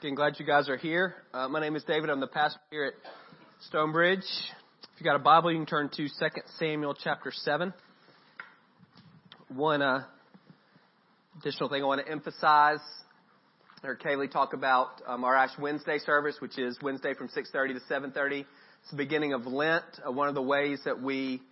[0.00, 1.14] Again, glad you guys are here.
[1.34, 2.08] Uh, my name is David.
[2.08, 2.94] I'm the pastor here at
[3.70, 4.20] StoneBridge.
[4.20, 6.08] If you got a Bible, you can turn to 2
[6.58, 7.74] Samuel chapter 7.
[9.54, 10.04] One uh,
[11.38, 12.78] additional thing I want to emphasize.
[13.82, 17.74] I heard Kaylee talk about um, our Ash Wednesday service, which is Wednesday from 6:30
[17.74, 18.46] to 7:30.
[18.80, 19.84] It's the beginning of Lent.
[20.02, 21.42] Uh, one of the ways that we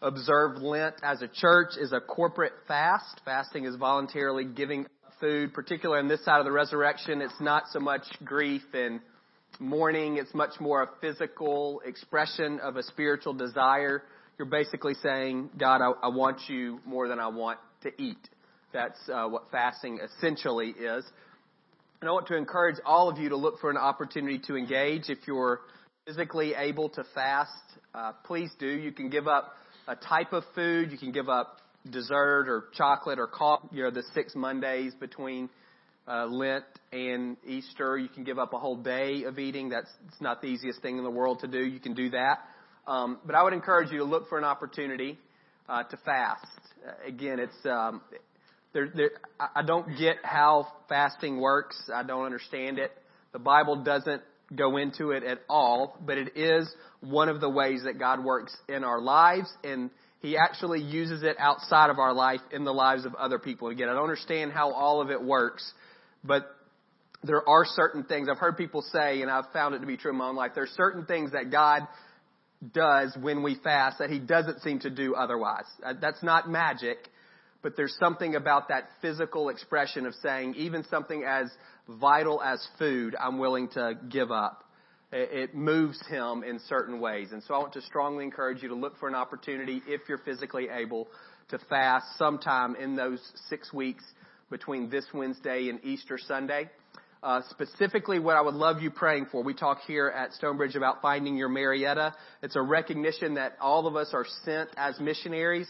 [0.00, 3.20] observe Lent as a church is a corporate fast.
[3.26, 4.86] Fasting is voluntarily giving
[5.20, 9.00] food, particularly on this side of the resurrection, it's not so much grief and
[9.58, 10.16] mourning.
[10.16, 14.02] It's much more a physical expression of a spiritual desire.
[14.38, 18.28] You're basically saying, God, I, I want you more than I want to eat.
[18.72, 21.04] That's uh, what fasting essentially is.
[22.00, 25.10] And I want to encourage all of you to look for an opportunity to engage.
[25.10, 25.60] If you're
[26.06, 27.50] physically able to fast,
[27.94, 28.66] uh, please do.
[28.66, 29.54] You can give up
[29.86, 30.92] a type of food.
[30.92, 31.58] You can give up
[31.88, 35.48] dessert or chocolate or coffee, you know, the six Mondays between
[36.06, 37.96] uh, Lent and Easter.
[37.96, 39.68] You can give up a whole day of eating.
[39.68, 41.58] That's it's not the easiest thing in the world to do.
[41.58, 42.40] You can do that.
[42.86, 45.18] Um, but I would encourage you to look for an opportunity
[45.68, 46.46] uh, to fast.
[46.86, 48.02] Uh, again, it's um,
[48.72, 49.10] there, there,
[49.54, 51.80] I don't get how fasting works.
[51.94, 52.92] I don't understand it.
[53.32, 54.22] The Bible doesn't
[54.54, 56.68] go into it at all, but it is
[57.00, 59.90] one of the ways that God works in our lives and
[60.20, 63.68] he actually uses it outside of our life in the lives of other people.
[63.68, 65.72] Again, I don't understand how all of it works,
[66.22, 66.44] but
[67.22, 70.10] there are certain things I've heard people say, and I've found it to be true
[70.10, 70.52] in my own life.
[70.54, 71.86] There's certain things that God
[72.74, 75.64] does when we fast that He doesn't seem to do otherwise.
[76.00, 76.98] That's not magic,
[77.62, 81.50] but there's something about that physical expression of saying even something as
[81.88, 84.64] vital as food, I'm willing to give up
[85.12, 87.28] it moves him in certain ways.
[87.32, 90.18] And so I want to strongly encourage you to look for an opportunity, if you're
[90.18, 91.08] physically able,
[91.48, 94.04] to fast sometime in those six weeks
[94.50, 96.70] between this Wednesday and Easter Sunday.
[97.22, 99.42] Uh, specifically, what I would love you praying for.
[99.42, 102.14] We talk here at StoneBridge about finding your Marietta.
[102.42, 105.68] It's a recognition that all of us are sent as missionaries,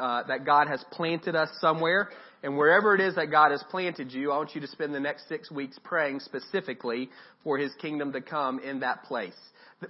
[0.00, 2.10] uh, that God has planted us somewhere,
[2.42, 5.00] and wherever it is that God has planted you, I want you to spend the
[5.00, 7.08] next six weeks praying specifically
[7.42, 9.32] for His kingdom to come in that place.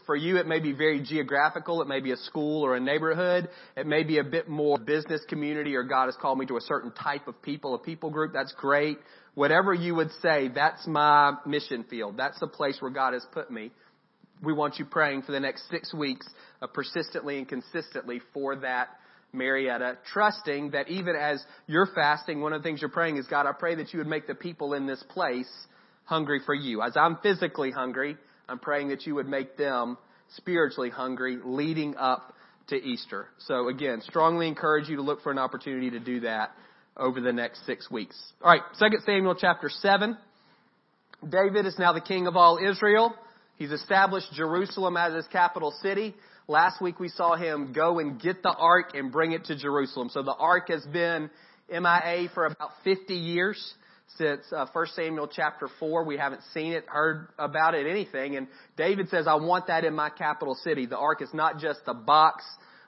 [0.06, 1.82] For you, it may be very geographical.
[1.82, 3.48] It may be a school or a neighborhood.
[3.76, 6.60] It may be a bit more business community or God has called me to a
[6.60, 8.32] certain type of people, a people group.
[8.32, 8.98] That's great.
[9.34, 12.16] Whatever you would say, that's my mission field.
[12.16, 13.70] That's the place where God has put me.
[14.42, 16.28] We want you praying for the next six weeks
[16.60, 18.88] uh, persistently and consistently for that
[19.34, 23.46] Marietta, trusting that even as you're fasting, one of the things you're praying is, God,
[23.46, 25.50] I pray that you would make the people in this place
[26.04, 26.82] hungry for you.
[26.82, 28.16] As I'm physically hungry,
[28.48, 29.98] I'm praying that you would make them
[30.36, 32.34] spiritually hungry leading up
[32.68, 33.26] to Easter.
[33.38, 36.52] So again, strongly encourage you to look for an opportunity to do that
[36.96, 38.20] over the next six weeks.
[38.42, 40.16] All right, 2 Samuel chapter 7.
[41.28, 43.14] David is now the king of all Israel.
[43.56, 46.14] He's established Jerusalem as his capital city.
[46.46, 50.10] Last week we saw him go and get the ark and bring it to Jerusalem.
[50.10, 51.30] So the ark has been
[51.70, 53.74] MIA for about 50 years
[54.18, 56.04] since uh, 1 Samuel chapter 4.
[56.04, 58.36] We haven't seen it, heard about it, anything.
[58.36, 58.46] And
[58.76, 60.84] David says, I want that in my capital city.
[60.84, 62.44] The ark is not just the box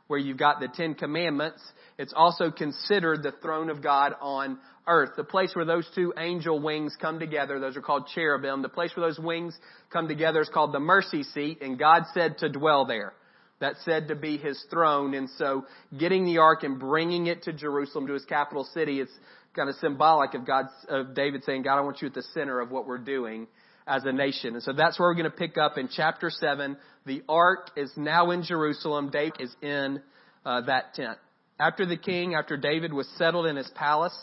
[0.07, 1.63] where you've got the Ten Commandments.
[1.99, 5.13] It's also considered the throne of God on earth.
[5.17, 8.61] The place where those two angel wings come together, those are called cherubim.
[8.61, 9.57] The place where those wings
[9.91, 13.15] come together is called the mercy seat, and God said to dwell there.
[13.59, 15.15] That's said to be his throne.
[15.15, 15.65] And so
[15.99, 19.13] getting the ark and bringing it to Jerusalem, to his capital city, it's
[19.55, 22.61] kind of symbolic of God's, of David saying, God, I want you at the center
[22.61, 23.47] of what we're doing
[23.87, 24.55] as a nation.
[24.55, 26.77] And so that's where we're going to pick up in chapter 7.
[27.07, 29.11] The ark is now in Jerusalem.
[29.11, 30.03] David is in
[30.45, 31.19] uh, that tent.
[31.59, 34.17] After the king, after David was settled in his palace,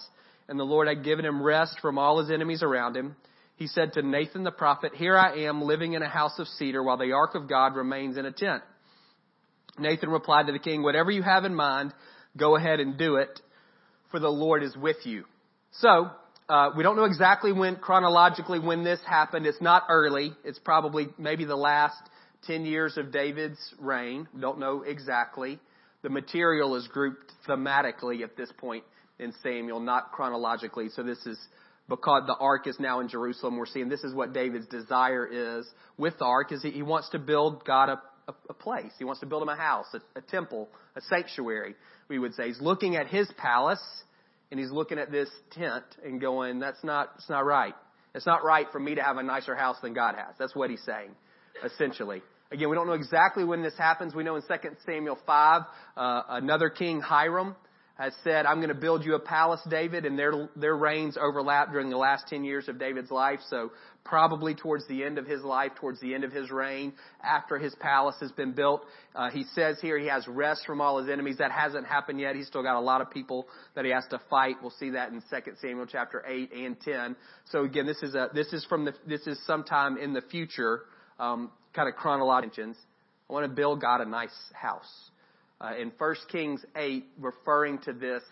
[0.48, 3.16] and the Lord had given him rest from all his enemies around him,
[3.56, 6.84] he said to Nathan the prophet, Here I am living in a house of cedar
[6.84, 8.62] while the ark of God remains in a tent.
[9.78, 11.94] Nathan replied to the king, Whatever you have in mind,
[12.38, 13.40] go ahead and do it,
[14.12, 15.26] for the Lord is with you.
[15.72, 16.10] So,
[16.50, 19.46] uh, we don't know exactly when, chronologically, when this happened.
[19.46, 20.34] It's not early.
[20.44, 21.98] It's probably maybe the last
[22.46, 24.28] 10 years of David's reign.
[24.34, 25.60] We don't know exactly.
[26.02, 28.84] The material is grouped thematically at this point
[29.20, 30.90] in Samuel, not chronologically.
[30.90, 31.40] So this is
[31.88, 33.58] because the ark is now in Jerusalem.
[33.58, 35.66] We're seeing this is what David's desire is
[35.98, 38.92] with the ark is he, wants to build God a a, a place.
[38.98, 41.76] He wants to build him a house, a, a temple, a sanctuary,
[42.08, 42.48] we would say.
[42.48, 43.84] He's looking at his palace
[44.52, 47.74] and he's looking at this tent and going, that's not, it's not right.
[48.16, 50.36] It's not right for me to have a nicer house than God has.
[50.38, 51.10] That's what he's saying,
[51.64, 52.22] essentially.
[52.52, 54.14] Again, we don't know exactly when this happens.
[54.14, 54.48] We know in 2
[54.86, 55.62] Samuel 5,
[55.98, 57.56] uh, another king, Hiram,
[57.96, 61.72] has said, I'm going to build you a palace, David, and their, their reigns overlap
[61.72, 63.40] during the last 10 years of David's life.
[63.50, 63.72] So
[64.04, 66.94] probably towards the end of his life, towards the end of his reign,
[67.24, 68.84] after his palace has been built.
[69.16, 71.38] Uh, he says here he has rest from all his enemies.
[71.38, 72.36] That hasn't happened yet.
[72.36, 74.56] He's still got a lot of people that he has to fight.
[74.60, 77.16] We'll see that in 2 Samuel chapter 8 and 10.
[77.52, 80.82] So again, this is a, this is from the, this is sometime in the future,
[81.20, 82.74] um, kind of chronological.
[83.30, 85.12] I want to build God a nice house
[85.64, 88.24] uh, in 1 Kings 8, referring to this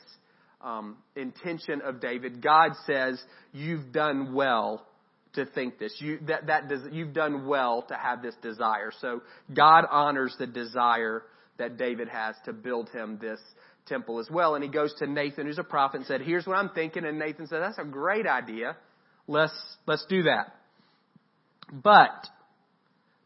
[0.61, 3.21] um, intention of David, God says,
[3.53, 4.85] You've done well
[5.33, 5.95] to think this.
[5.99, 8.91] You, that, that does, you've done well to have this desire.
[8.99, 9.21] So
[9.53, 11.23] God honors the desire
[11.57, 13.39] that David has to build him this
[13.85, 14.55] temple as well.
[14.55, 17.05] And he goes to Nathan, who's a prophet, and said, Here's what I'm thinking.
[17.05, 18.75] And Nathan said, That's a great idea.
[19.27, 19.53] Let's,
[19.87, 20.55] let's do that.
[21.71, 22.27] But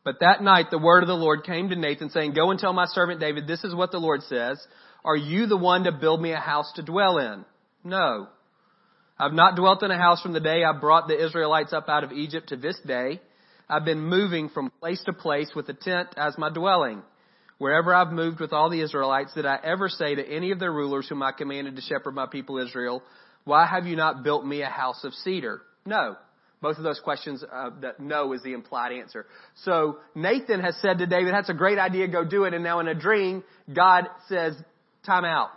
[0.05, 2.71] but that night the word of the Lord came to Nathan saying, Go and tell
[2.71, 4.65] my servant David, this is what the Lord says.
[5.03, 7.43] Are you the one to build me a house to dwell in?
[7.83, 8.27] No.
[9.17, 12.03] I've not dwelt in a house from the day I brought the Israelites up out
[12.03, 13.19] of Egypt to this day.
[13.67, 17.01] I've been moving from place to place with a tent as my dwelling.
[17.57, 20.71] Wherever I've moved with all the Israelites, did I ever say to any of their
[20.71, 23.01] rulers whom I commanded to shepherd my people Israel,
[23.43, 25.61] why have you not built me a house of cedar?
[25.85, 26.17] No.
[26.61, 29.25] Both of those questions, uh, that no is the implied answer.
[29.63, 32.53] So Nathan has said to David, that's a great idea, go do it.
[32.53, 34.55] And now in a dream, God says,
[35.05, 35.49] time out.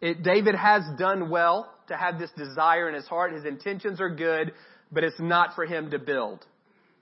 [0.00, 3.32] It, David has done well to have this desire in his heart.
[3.32, 4.52] His intentions are good,
[4.90, 6.44] but it's not for him to build.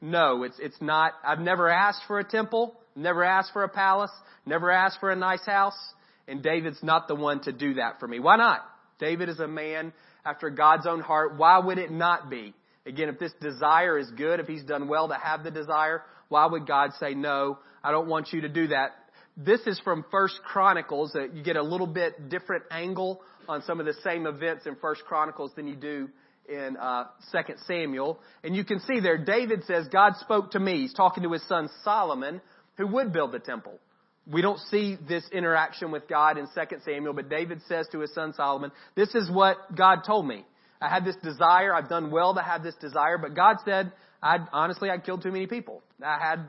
[0.01, 1.13] No, it's, it's not.
[1.25, 4.11] I've never asked for a temple, never asked for a palace,
[4.47, 5.79] never asked for a nice house,
[6.27, 8.19] and David's not the one to do that for me.
[8.19, 8.61] Why not?
[8.99, 9.93] David is a man
[10.25, 11.37] after God's own heart.
[11.37, 12.55] Why would it not be?
[12.91, 16.45] Again, if this desire is good, if he's done well to have the desire, why
[16.45, 18.91] would God say, no, I don't want you to do that?
[19.37, 21.13] This is from First Chronicles.
[21.13, 24.75] That you get a little bit different angle on some of the same events in
[24.75, 26.09] First Chronicles than you do
[26.49, 28.19] in uh, Second Samuel.
[28.43, 30.79] And you can see there, David says, God spoke to me.
[30.79, 32.41] He's talking to his son Solomon,
[32.77, 33.79] who would build the temple.
[34.27, 38.13] We don't see this interaction with God in Second Samuel, but David says to his
[38.15, 40.45] son Solomon, this is what God told me.
[40.81, 41.75] I had this desire.
[41.75, 43.93] I've done well to have this desire, but God said,
[44.23, 45.83] I'd, honestly, I'd killed too many people.
[46.05, 46.47] I had,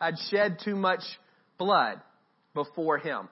[0.00, 1.02] I'd shed too much
[1.58, 2.00] blood
[2.54, 3.28] before Him.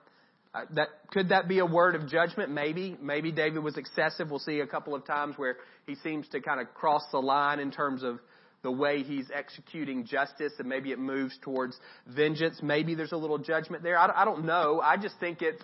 [0.55, 2.51] Uh, that could that be a word of judgment?
[2.51, 2.97] Maybe.
[3.01, 4.31] Maybe David was excessive.
[4.31, 5.57] We'll see a couple of times where
[5.87, 8.21] he seems to kind of cross the line in terms of
[8.63, 11.77] the way he's executing justice, and maybe it moves towards
[12.09, 12.61] vengeance.
[12.63, 13.99] Maybe there's a little judgment there.
[13.99, 14.81] I, I don't know.
[14.81, 15.63] I just think it's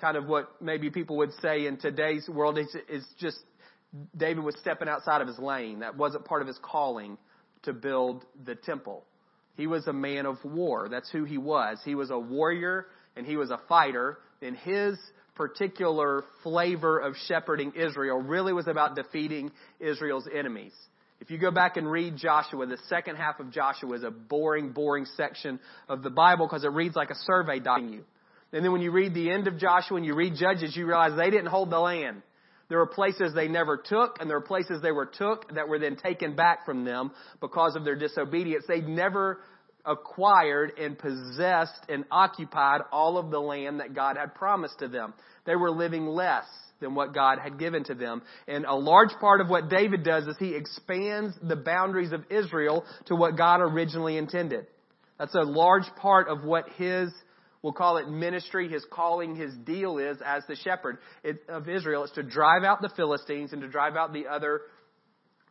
[0.00, 3.38] kind of what maybe people would say in today's world is, is just
[4.16, 5.80] David was stepping outside of his lane.
[5.80, 7.18] That wasn't part of his calling
[7.62, 9.04] to build the temple.
[9.56, 10.88] He was a man of war.
[10.90, 11.78] That's who he was.
[11.84, 12.86] He was a warrior
[13.16, 14.18] and he was a fighter.
[14.42, 14.98] And his
[15.36, 20.72] particular flavor of shepherding Israel really was about defeating Israel's enemies.
[21.20, 24.72] If you go back and read Joshua, the second half of Joshua is a boring,
[24.72, 27.94] boring section of the Bible because it reads like a survey document.
[27.94, 28.04] You.
[28.52, 31.16] And then when you read the end of Joshua and you read Judges, you realize
[31.16, 32.22] they didn't hold the land.
[32.74, 35.78] There were places they never took, and there were places they were took that were
[35.78, 38.64] then taken back from them because of their disobedience.
[38.66, 39.38] They never
[39.86, 45.14] acquired and possessed and occupied all of the land that God had promised to them.
[45.46, 46.46] They were living less
[46.80, 48.22] than what God had given to them.
[48.48, 52.84] And a large part of what David does is he expands the boundaries of Israel
[53.06, 54.66] to what God originally intended.
[55.16, 57.12] That's a large part of what his
[57.64, 60.98] we'll call it ministry, his calling, his deal is as the shepherd
[61.48, 62.04] of Israel.
[62.04, 64.60] It's to drive out the Philistines and to drive out the other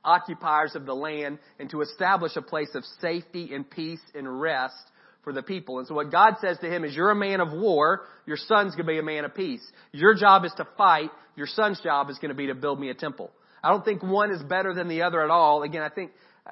[0.06, 4.76] occupiers of the land and to establish a place of safety and peace and rest
[5.24, 5.80] for the people.
[5.80, 8.76] And so what God says to him is, you're a man of war, your son's
[8.76, 9.64] to be a man of peace.
[9.92, 12.94] Your job is to fight, your son's job is to be to build me a
[12.94, 13.32] temple.
[13.64, 15.64] I don't think one is better than the other at all.
[15.64, 16.12] Again, I think
[16.46, 16.52] uh,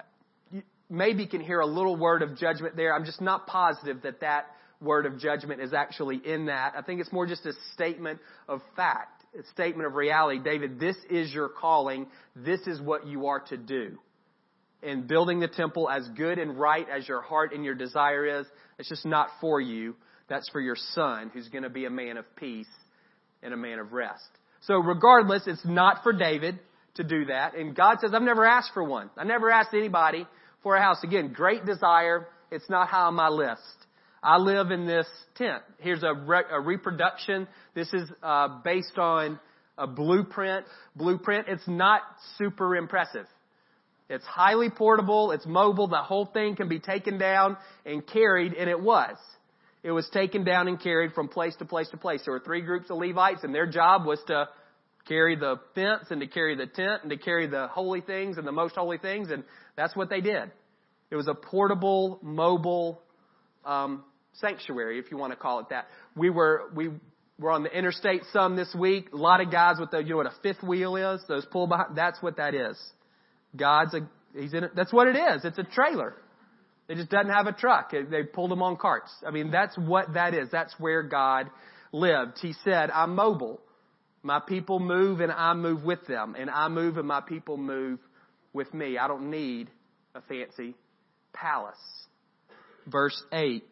[0.51, 2.95] you maybe can hear a little word of judgment there.
[2.95, 4.45] I'm just not positive that that
[4.81, 6.73] word of judgment is actually in that.
[6.77, 10.39] I think it's more just a statement of fact, a statement of reality.
[10.43, 12.07] David, this is your calling.
[12.35, 13.97] This is what you are to do.
[14.81, 18.47] In building the temple as good and right as your heart and your desire is,
[18.79, 19.95] it's just not for you.
[20.27, 22.65] That's for your son, who's going to be a man of peace
[23.43, 24.29] and a man of rest.
[24.61, 26.59] So regardless, it's not for David
[26.95, 27.55] to do that.
[27.55, 29.09] And God says, I've never asked for one.
[29.17, 30.25] I never asked anybody
[30.63, 31.03] for a house.
[31.03, 32.27] Again, great desire.
[32.51, 33.61] It's not high on my list.
[34.23, 35.63] I live in this tent.
[35.79, 37.47] Here's a, re- a reproduction.
[37.73, 39.39] This is uh, based on
[39.77, 40.65] a blueprint.
[40.95, 41.47] Blueprint.
[41.47, 42.01] It's not
[42.37, 43.25] super impressive.
[44.09, 45.31] It's highly portable.
[45.31, 45.87] It's mobile.
[45.87, 49.15] The whole thing can be taken down and carried, and it was.
[49.83, 52.21] It was taken down and carried from place to place to place.
[52.25, 54.47] There were three groups of Levites and their job was to
[55.07, 58.45] carry the fence and to carry the tent and to carry the holy things and
[58.45, 59.43] the most holy things and
[59.75, 60.51] that's what they did.
[61.09, 63.01] It was a portable, mobile,
[63.65, 65.87] um, sanctuary, if you want to call it that.
[66.15, 66.89] We were, we
[67.39, 69.09] were on the interstate some this week.
[69.13, 71.21] A lot of guys with the, you know what a fifth wheel is?
[71.27, 72.77] Those pull behind, that's what that is.
[73.55, 75.43] God's a, he's in it, that's what it is.
[75.43, 76.15] It's a trailer.
[76.87, 77.91] It just doesn't have a truck.
[77.91, 79.11] They pulled them on carts.
[79.25, 80.49] I mean, that's what that is.
[80.51, 81.49] That's where God
[81.93, 82.37] lived.
[82.41, 83.61] He said, I'm mobile.
[84.23, 86.35] My people move and I move with them.
[86.37, 87.99] And I move and my people move
[88.53, 88.97] with me.
[88.97, 89.69] I don't need
[90.13, 90.75] a fancy
[91.33, 91.75] palace.
[92.87, 93.63] Verse 8.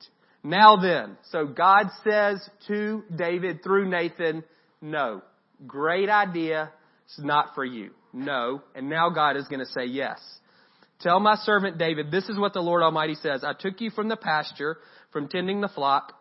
[0.43, 4.43] Now then, so God says to David through Nathan,
[4.81, 5.21] no.
[5.67, 6.71] Great idea.
[7.05, 7.91] It's not for you.
[8.13, 8.61] No.
[8.73, 10.19] And now God is going to say yes.
[11.01, 13.43] Tell my servant David, this is what the Lord Almighty says.
[13.43, 14.77] I took you from the pasture,
[15.11, 16.13] from tending the flock,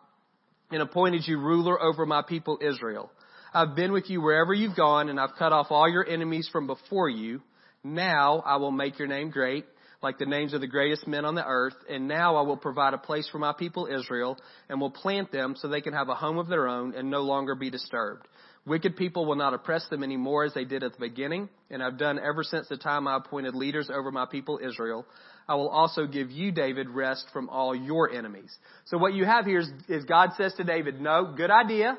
[0.71, 3.11] and appointed you ruler over my people Israel.
[3.53, 6.67] I've been with you wherever you've gone, and I've cut off all your enemies from
[6.67, 7.41] before you.
[7.83, 9.65] Now I will make your name great,
[10.01, 12.93] like the names of the greatest men on the earth, and now I will provide
[12.93, 14.37] a place for my people Israel,
[14.69, 17.21] and will plant them so they can have a home of their own and no
[17.21, 18.27] longer be disturbed.
[18.65, 21.97] Wicked people will not oppress them anymore as they did at the beginning, and I've
[21.97, 25.05] done ever since the time I appointed leaders over my people Israel.
[25.47, 28.55] I will also give you, David, rest from all your enemies.
[28.85, 31.97] So what you have here is, is God says to David, no, good idea.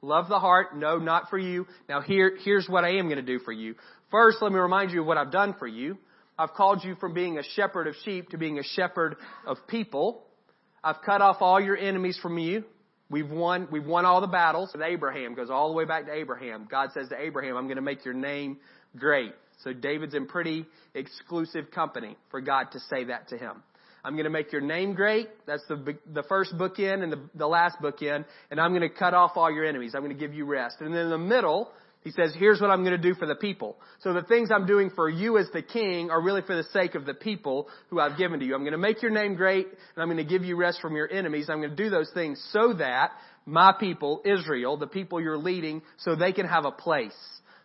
[0.00, 0.76] Love the heart.
[0.76, 1.66] No, not for you.
[1.88, 3.74] Now here, here's what I am going to do for you.
[4.10, 5.98] First, let me remind you of what I've done for you.
[6.38, 10.24] I've called you from being a shepherd of sheep to being a shepherd of people.
[10.82, 12.64] I've cut off all your enemies from you.
[13.10, 14.70] We've won, we've won all the battles.
[14.72, 16.66] With Abraham goes all the way back to Abraham.
[16.70, 18.56] God says to Abraham, I'm going to make your name
[18.96, 19.32] great.
[19.62, 23.62] So David's in pretty exclusive company for God to say that to him.
[24.04, 25.28] I'm going to make your name great.
[25.46, 28.24] That's the, the first book bookend and the, the last book bookend.
[28.50, 29.94] And I'm going to cut off all your enemies.
[29.94, 30.76] I'm going to give you rest.
[30.80, 31.70] And then in the middle,
[32.04, 33.76] he says, here's what I'm going to do for the people.
[34.00, 36.94] So the things I'm doing for you as the king are really for the sake
[36.96, 38.54] of the people who I've given to you.
[38.54, 40.96] I'm going to make your name great and I'm going to give you rest from
[40.96, 41.48] your enemies.
[41.48, 43.12] I'm going to do those things so that
[43.46, 47.12] my people, Israel, the people you're leading, so they can have a place.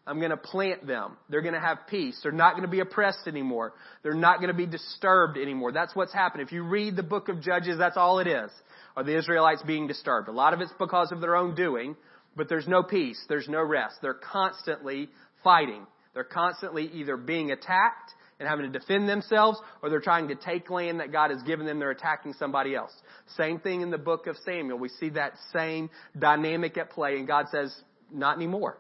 [0.06, 1.18] I'm going to plant them.
[1.30, 2.18] They're going to have peace.
[2.24, 3.74] They're not going to be oppressed anymore.
[4.04, 5.74] They're not going to be disturbed anymore.
[5.74, 6.44] That's what's happened.
[6.44, 8.50] If you read the book of Judges, that's all it is.
[8.96, 10.30] Are the Israelites being disturbed?
[10.30, 11.98] A lot of it's because of their own doing,
[12.38, 13.20] but there's no peace.
[13.28, 13.96] There's no rest.
[14.02, 15.10] They're constantly
[15.44, 15.86] fighting.
[16.14, 20.70] They're constantly either being attacked and having to defend themselves, or they're trying to take
[20.70, 21.80] land that God has given them.
[21.80, 22.92] They're attacking somebody else.
[23.36, 24.78] Same thing in the book of Samuel.
[24.78, 27.76] We see that same dynamic at play, and God says,
[28.12, 28.78] not anymore.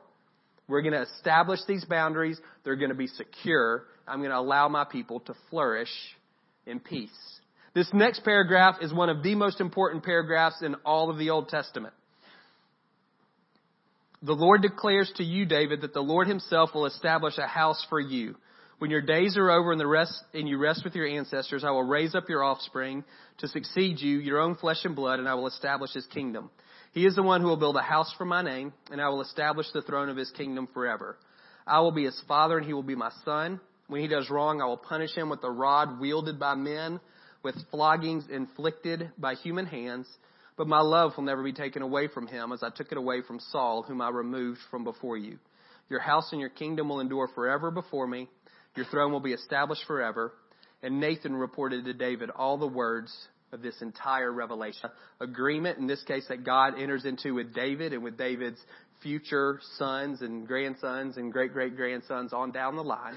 [0.67, 2.39] We're going to establish these boundaries.
[2.63, 3.85] They're going to be secure.
[4.07, 5.89] I'm going to allow my people to flourish
[6.65, 7.09] in peace.
[7.73, 11.49] This next paragraph is one of the most important paragraphs in all of the Old
[11.49, 11.93] Testament.
[14.24, 18.00] The Lord declares to you, David, that the Lord himself will establish a house for
[18.00, 18.36] you.
[18.79, 21.69] When your days are over and the rest, and you rest with your ancestors, I
[21.71, 23.03] will raise up your offspring
[23.39, 26.50] to succeed you, your own flesh and blood, and I will establish his kingdom.
[26.93, 29.21] He is the one who will build a house for my name, and I will
[29.21, 31.15] establish the throne of his kingdom forever.
[31.65, 33.59] I will be his father, and he will be my son.
[33.88, 37.00] When he does wrong, I will punish him with the rod wielded by men,
[37.43, 40.07] with floggings inflicted by human hands.
[40.57, 43.21] But my love will never be taken away from him as I took it away
[43.21, 45.37] from Saul, whom I removed from before you.
[45.89, 48.27] Your house and your kingdom will endure forever before me.
[48.75, 50.33] Your throne will be established forever.
[50.81, 53.15] And Nathan reported to David all the words
[53.51, 54.89] of this entire revelation.
[55.21, 58.59] Agreement, in this case, that God enters into with David and with David's
[59.01, 63.15] future sons and grandsons and great great grandsons on down the line.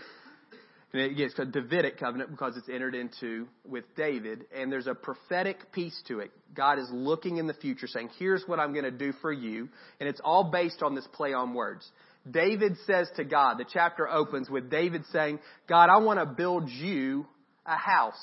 [0.93, 4.47] And it gets a Davidic covenant because it's entered into with David.
[4.55, 6.33] And there's a prophetic piece to it.
[6.55, 9.69] God is looking in the future saying, here's what I'm going to do for you.
[10.01, 11.89] And it's all based on this play on words.
[12.29, 16.69] David says to God, the chapter opens with David saying, God, I want to build
[16.69, 17.25] you
[17.65, 18.21] a house.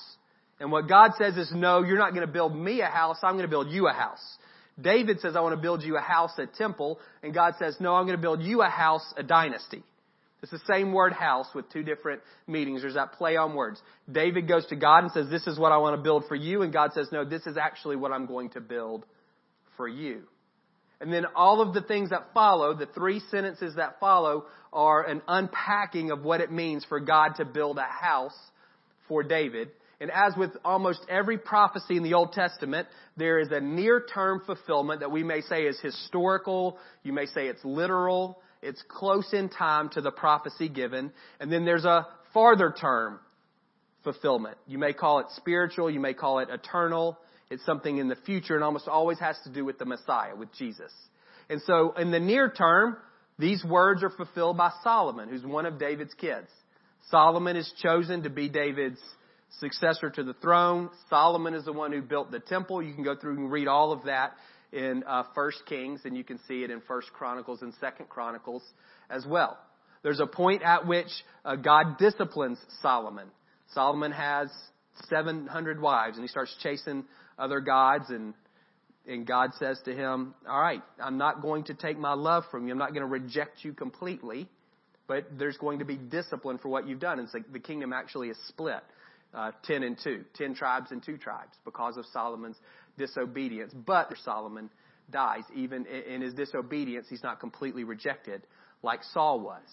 [0.59, 3.17] And what God says is, no, you're not going to build me a house.
[3.23, 4.21] I'm going to build you a house.
[4.79, 6.99] David says, I want to build you a house, a temple.
[7.23, 9.83] And God says, no, I'm going to build you a house, a dynasty.
[10.51, 12.81] It's the same word house with two different meanings.
[12.81, 13.81] There's that play on words.
[14.09, 16.61] David goes to God and says, this is what I want to build for you.
[16.61, 19.05] And God says, no, this is actually what I'm going to build
[19.75, 20.23] for you.
[21.01, 25.21] And then all of the things that follow, the three sentences that follow, are an
[25.27, 28.37] unpacking of what it means for God to build a house
[29.07, 29.69] for David.
[29.99, 32.87] And as with almost every prophecy in the Old Testament,
[33.17, 36.77] there is a near term fulfillment that we may say is historical.
[37.03, 38.39] You may say it's literal.
[38.61, 41.11] It's close in time to the prophecy given.
[41.39, 43.19] And then there's a farther term
[44.03, 44.57] fulfillment.
[44.67, 47.17] You may call it spiritual, you may call it eternal.
[47.49, 50.53] It's something in the future and almost always has to do with the Messiah, with
[50.53, 50.91] Jesus.
[51.49, 52.97] And so in the near term,
[53.39, 56.47] these words are fulfilled by Solomon, who's one of David's kids.
[57.09, 58.99] Solomon is chosen to be David's
[59.59, 60.89] successor to the throne.
[61.09, 62.81] Solomon is the one who built the temple.
[62.81, 64.33] You can go through and read all of that
[64.71, 68.63] in uh, First Kings, and you can see it in First Chronicles and Second Chronicles
[69.09, 69.57] as well.
[70.03, 71.07] There's a point at which
[71.43, 73.27] uh, God disciplines Solomon.
[73.73, 74.49] Solomon has
[75.09, 77.05] 700 wives, and he starts chasing
[77.37, 78.33] other gods, and
[79.07, 82.67] and God says to him, "All right, I'm not going to take my love from
[82.67, 82.73] you.
[82.73, 84.49] I'm not going to reject you completely,
[85.07, 88.29] but there's going to be discipline for what you've done." And so the kingdom actually
[88.29, 88.83] is split,
[89.33, 92.57] uh, ten and two, ten tribes and two tribes, because of Solomon's
[92.97, 93.73] disobedience.
[93.73, 94.69] But Solomon
[95.11, 98.41] dies, even in his disobedience, he's not completely rejected
[98.83, 99.63] like Saul was.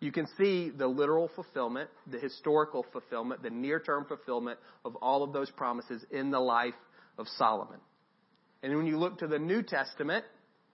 [0.00, 5.32] You can see the literal fulfillment, the historical fulfillment, the near-term fulfillment of all of
[5.32, 6.74] those promises in the life
[7.18, 7.78] of Solomon.
[8.62, 10.24] And when you look to the New Testament,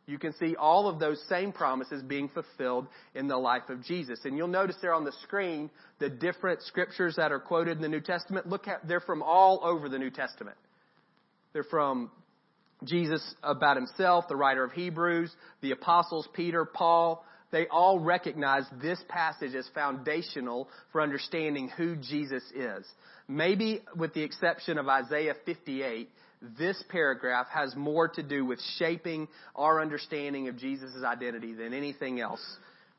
[0.08, 4.18] you can see all of those same promises being fulfilled in the life of Jesus.
[4.24, 7.88] And you'll notice there on the screen the different scriptures that are quoted in the
[7.88, 8.48] New Testament.
[8.48, 10.56] Look at, they're from all over the New Testament.
[11.52, 12.10] They're from
[12.84, 17.22] Jesus about himself, the writer of Hebrews, the apostles, Peter, Paul.
[17.50, 22.86] They all recognize this passage as foundational for understanding who Jesus is.
[23.28, 26.08] Maybe with the exception of Isaiah 58,
[26.58, 32.20] this paragraph has more to do with shaping our understanding of Jesus' identity than anything
[32.20, 32.44] else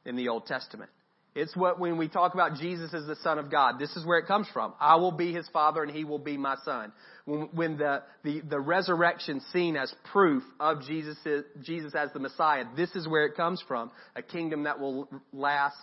[0.06, 0.90] in the Old Testament.
[1.36, 4.18] It's what when we talk about Jesus as the Son of God, this is where
[4.18, 4.74] it comes from.
[4.80, 6.92] I will be his father and he will be my son.
[7.26, 11.18] When, when the, the, the resurrection seen as proof of Jesus,
[11.62, 13.92] Jesus as the Messiah, this is where it comes from.
[14.16, 15.78] A kingdom that will last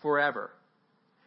[0.00, 0.50] forever.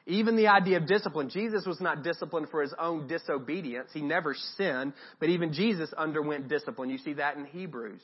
[0.10, 1.30] Even the idea of discipline.
[1.30, 3.92] Jesus was not disciplined for his own disobedience.
[3.94, 6.90] He never sinned, but even Jesus underwent discipline.
[6.90, 8.02] You see that in Hebrews.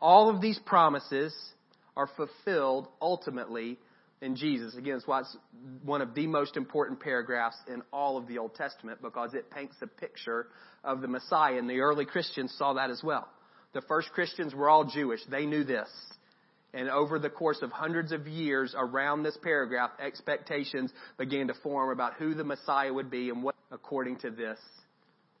[0.00, 1.36] All of these promises
[1.96, 3.78] are fulfilled ultimately
[4.22, 4.74] in Jesus.
[4.74, 5.36] Again, it's
[5.84, 9.76] one of the most important paragraphs in all of the Old Testament because it paints
[9.82, 10.46] a picture
[10.82, 13.28] of the Messiah, and the early Christians saw that as well.
[13.74, 15.20] The first Christians were all Jewish.
[15.30, 15.88] They knew this.
[16.74, 21.90] And over the course of hundreds of years around this paragraph, expectations began to form
[21.90, 24.58] about who the Messiah would be and what according to this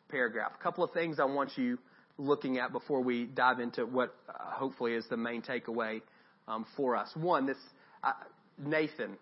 [0.08, 0.52] paragraph.
[0.58, 1.78] A couple of things I want you
[2.16, 6.00] looking at before we dive into what uh, hopefully is the main takeaway
[6.48, 7.10] um, for us.
[7.14, 7.58] One, this
[8.02, 8.12] uh,
[8.58, 9.16] Nathan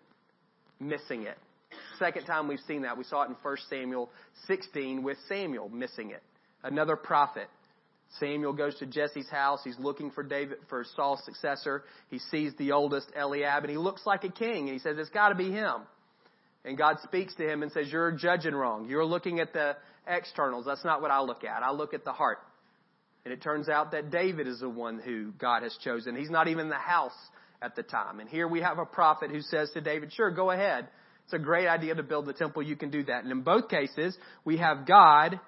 [0.79, 1.37] missing it.
[1.99, 4.09] Second time we've seen that, we saw it in 1 Samuel
[4.47, 6.23] 16 with Samuel missing it.
[6.63, 7.49] Another prophet
[8.19, 9.59] Samuel goes to Jesse's house.
[9.63, 11.83] He's looking for David, for Saul's successor.
[12.09, 14.69] He sees the oldest, Eliab, and he looks like a king.
[14.69, 15.81] And he says, it's got to be him.
[16.63, 18.87] And God speaks to him and says, you're judging wrong.
[18.89, 19.75] You're looking at the
[20.07, 20.65] externals.
[20.65, 21.63] That's not what I look at.
[21.63, 22.39] I look at the heart.
[23.25, 26.15] And it turns out that David is the one who God has chosen.
[26.15, 27.11] He's not even in the house
[27.61, 28.19] at the time.
[28.19, 30.87] And here we have a prophet who says to David, sure, go ahead.
[31.25, 32.63] It's a great idea to build the temple.
[32.63, 33.23] You can do that.
[33.23, 35.41] And in both cases, we have God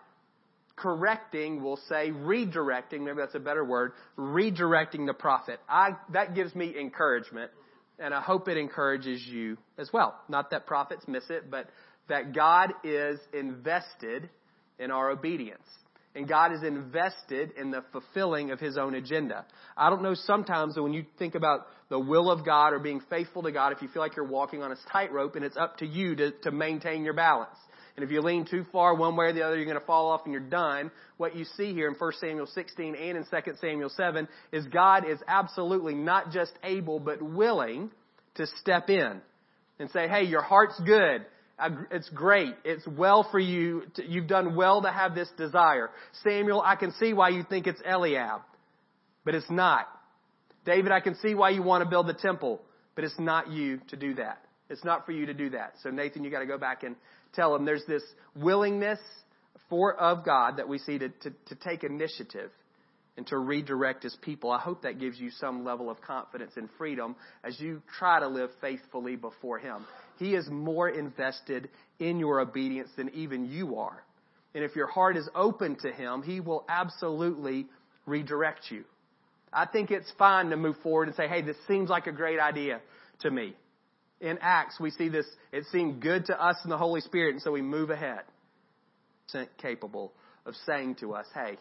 [0.80, 5.60] correcting, we'll say redirecting, maybe that's a better word, redirecting the prophet.
[5.68, 7.52] I, that gives me encouragement,
[8.00, 10.20] and I hope it encourages you as well.
[10.30, 11.68] Not that prophets miss it, but
[12.08, 14.30] that God is invested
[14.80, 15.68] in our obedience.
[16.16, 19.46] And God is invested in the fulfilling of His own agenda.
[19.78, 23.44] I don't know sometimes when you think about the will of God or being faithful
[23.44, 25.86] to God, if you feel like you're walking on a tightrope and it's up to
[25.86, 27.56] you to, to maintain your balance.
[28.00, 30.10] And if you lean too far one way or the other, you're going to fall
[30.10, 30.90] off and you're done.
[31.18, 35.04] What you see here in 1 Samuel 16 and in 2 Samuel 7 is God
[35.06, 37.92] is absolutely not just able, but willing
[38.36, 39.20] to step in
[39.80, 41.26] and say, hey, your heart's good.
[41.92, 42.56] It's great.
[42.64, 43.84] It's well for you.
[43.98, 45.90] You've done well to have this desire.
[46.24, 48.44] Samuel, I can see why you think it's Eliab,
[49.26, 49.90] but it's not.
[50.64, 52.62] David, I can see why you want to build the temple,
[52.96, 54.42] but it's not you to do that.
[54.70, 55.74] It's not for you to do that.
[55.84, 56.96] So Nathan, you got to go back and
[57.34, 58.04] tell him there's this
[58.36, 59.00] willingness
[59.70, 62.52] for of God that we see to, to, to take initiative
[63.18, 64.50] and to redirect his people.
[64.50, 68.28] I hope that gives you some level of confidence and freedom as you try to
[68.28, 69.86] live faithfully before him.
[70.18, 74.04] He is more invested in your obedience than even you are.
[74.56, 77.68] And if your heart is open to him, he will absolutely
[78.06, 78.84] redirect you.
[79.52, 82.40] I think it's fine to move forward and say, hey, this seems like a great
[82.40, 82.82] idea
[83.22, 83.54] to me
[84.22, 87.42] in Acts, we see this, it seemed good to us in the Holy Spirit, and
[87.42, 88.22] so we move ahead.
[89.60, 90.12] Capable
[90.46, 91.58] of saying to us, hey,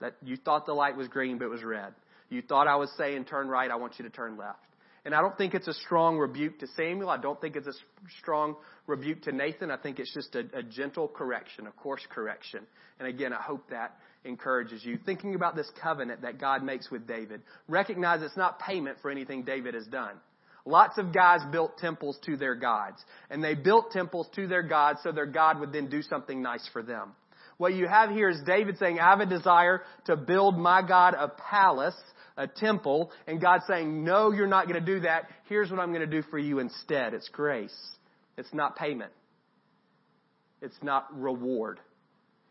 [0.00, 1.94] that you thought the light was green, but it was red.
[2.28, 4.58] You thought I was saying turn right, I want you to turn left.
[5.06, 7.10] And I don't think it's a strong rebuke to Samuel.
[7.10, 7.74] I don't think it's a
[8.20, 9.70] strong rebuke to Nathan.
[9.70, 12.60] I think it's just a, a gentle correction, a course correction.
[12.98, 14.98] And again, I hope that encourages you.
[15.04, 19.42] Thinking about this covenant that God makes with David, recognize it's not payment for anything
[19.42, 20.16] David has done.
[20.66, 22.96] Lots of guys built temples to their gods.
[23.30, 26.66] And they built temples to their gods so their God would then do something nice
[26.72, 27.12] for them.
[27.58, 31.14] What you have here is David saying, I have a desire to build my God
[31.14, 31.94] a palace,
[32.36, 35.28] a temple, and God saying, no, you're not going to do that.
[35.48, 37.14] Here's what I'm going to do for you instead.
[37.14, 37.76] It's grace.
[38.36, 39.12] It's not payment.
[40.62, 41.78] It's not reward.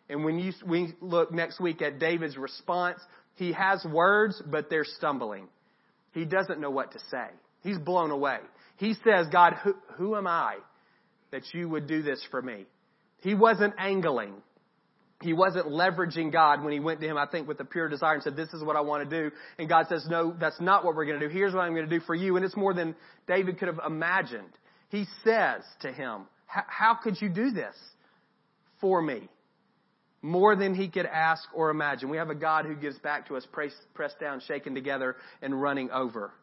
[0.07, 2.99] And when you, we look next week at David's response,
[3.35, 5.47] he has words, but they're stumbling.
[6.11, 7.27] He doesn't know what to say.
[7.63, 8.39] He's blown away.
[8.77, 10.57] He says, God, who, who am I
[11.31, 12.65] that you would do this for me?
[13.21, 14.33] He wasn't angling.
[15.21, 18.15] He wasn't leveraging God when he went to him, I think, with a pure desire
[18.15, 19.33] and said, This is what I want to do.
[19.57, 21.33] And God says, No, that's not what we're going to do.
[21.33, 22.35] Here's what I'm going to do for you.
[22.35, 22.93] And it's more than
[23.25, 24.51] David could have imagined.
[24.89, 27.75] He says to him, How could you do this
[28.81, 29.29] for me?
[30.21, 32.09] More than he could ask or imagine.
[32.09, 33.47] We have a God who gives back to us,
[33.93, 36.33] pressed down, shaken together, and running over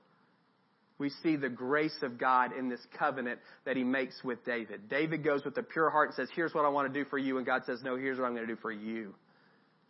[1.01, 4.89] we see the grace of God in this covenant that he makes with David.
[4.89, 7.19] David goes with a pure heart and says, Here's what I want to do for
[7.19, 7.39] you.
[7.39, 9.15] And God says, No, here's what I'm going to do for you.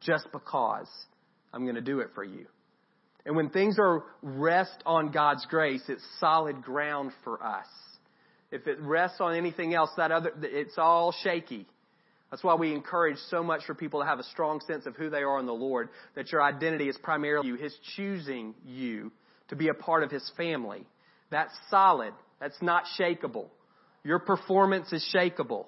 [0.00, 0.88] Just because
[1.52, 2.46] I'm going to do it for you.
[3.26, 7.66] And when things are rest on God's grace, it's solid ground for us.
[8.50, 11.66] If it rests on anything else, that other, it's all shaky.
[12.30, 15.10] That's why we encourage so much for people to have a strong sense of who
[15.10, 19.10] they are in the Lord, that your identity is primarily you, His choosing you
[19.48, 20.86] to be a part of His family.
[21.30, 22.12] That's solid.
[22.40, 23.46] That's not shakable.
[24.04, 25.66] Your performance is shakable.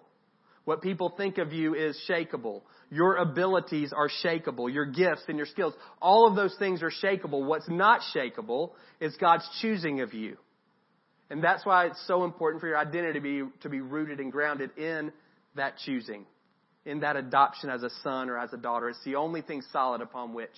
[0.64, 2.62] What people think of you is shakable.
[2.90, 4.72] Your abilities are shakable.
[4.72, 5.74] Your gifts and your skills.
[6.00, 7.44] All of those things are shakable.
[7.46, 8.70] What's not shakable
[9.00, 10.36] is God's choosing of you.
[11.30, 14.30] And that's why it's so important for your identity to be, to be rooted and
[14.30, 15.12] grounded in
[15.56, 16.26] that choosing,
[16.84, 18.88] in that adoption as a son or as a daughter.
[18.88, 20.50] It's the only thing solid upon which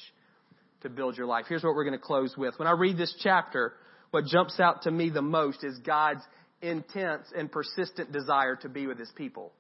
[0.83, 1.47] to build your life.
[1.49, 2.59] Here's what we're going to close with.
[2.59, 3.75] When I read this chapter,
[4.15, 6.23] what jumps out to me the most is God's
[6.63, 9.51] intense and persistent desire to be with his people.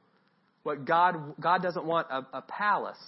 [0.62, 3.02] What God, God doesn't want a, a palace.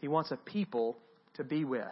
[0.00, 0.96] He wants a people
[1.36, 1.84] to be with.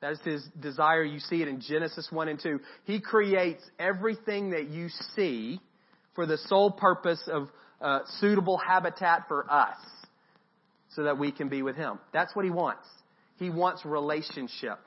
[0.00, 1.04] That is his desire.
[1.04, 2.60] You see it in Genesis 1 and 2.
[2.84, 5.60] He creates everything that you see
[6.14, 7.50] for the sole purpose of
[7.82, 9.76] uh, suitable habitat for us
[10.96, 11.98] so that we can be with him.
[12.14, 12.86] That's what he wants.
[13.36, 14.78] He wants relationship.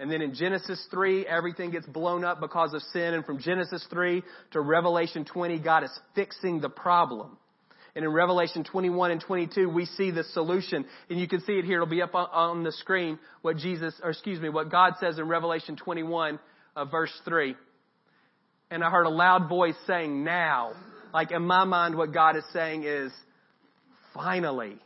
[0.00, 3.14] And then in Genesis 3, everything gets blown up because of sin.
[3.14, 7.36] And from Genesis 3 to Revelation 20, God is fixing the problem.
[7.96, 10.84] And in Revelation 21 and 22, we see the solution.
[11.10, 11.82] And you can see it here.
[11.82, 15.26] It'll be up on the screen what Jesus, or excuse me, what God says in
[15.26, 16.38] Revelation 21,
[16.76, 17.56] uh, verse 3.
[18.70, 20.74] And I heard a loud voice saying, now.
[21.12, 23.10] Like in my mind, what God is saying is,
[24.14, 24.76] finally,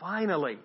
[0.00, 0.58] finally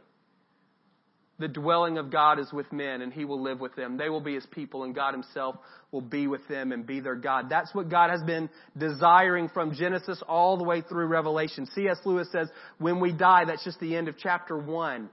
[1.39, 3.97] the dwelling of God is with men and he will live with them.
[3.97, 5.56] They will be his people and God himself
[5.91, 7.49] will be with them and be their God.
[7.49, 11.65] That's what God has been desiring from Genesis all the way through Revelation.
[11.73, 11.97] C.S.
[12.06, 15.10] Lewis says, when we die, that's just the end of chapter one.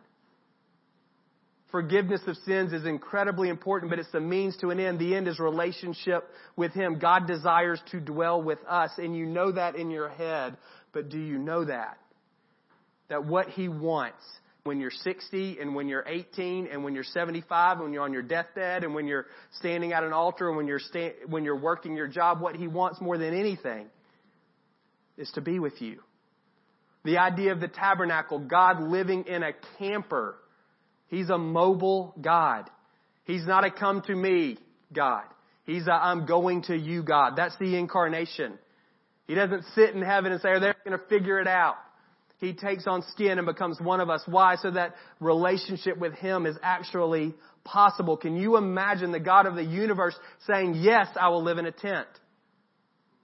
[1.70, 4.98] Forgiveness of sins is incredibly important, but it's the means to an end.
[4.98, 6.98] The end is relationship with Him.
[6.98, 10.56] God desires to dwell with us, and you know that in your head,
[10.92, 11.98] but do you know that?
[13.08, 14.22] That what He wants
[14.66, 18.12] when you're 60 and when you're 18 and when you're 75 and when you're on
[18.12, 19.26] your deathbed and when you're
[19.58, 22.66] standing at an altar and when you're sta- when you're working your job what he
[22.66, 23.86] wants more than anything
[25.16, 26.00] is to be with you.
[27.04, 30.36] The idea of the tabernacle god living in a camper.
[31.08, 32.68] He's a mobile god.
[33.24, 34.58] He's not a come to me
[34.92, 35.24] god.
[35.64, 37.34] He's a i'm going to you god.
[37.36, 38.58] That's the incarnation.
[39.26, 41.76] He doesn't sit in heaven and say are they going to figure it out
[42.38, 44.22] he takes on skin and becomes one of us.
[44.26, 44.56] Why?
[44.56, 48.16] So that relationship with Him is actually possible.
[48.16, 50.14] Can you imagine the God of the universe
[50.46, 52.08] saying, yes, I will live in a tent.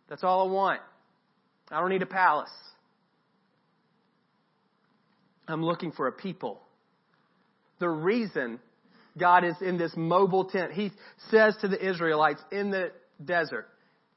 [0.08, 0.80] That's all I want.
[1.70, 2.50] I don't need a palace.
[5.46, 6.60] I'm looking for a people.
[7.78, 8.60] The reason
[9.18, 10.90] God is in this mobile tent, He
[11.30, 13.68] says to the Israelites in the desert,